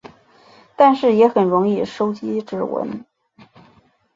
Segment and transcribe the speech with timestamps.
[0.75, 3.05] 但是也很容易收集指纹。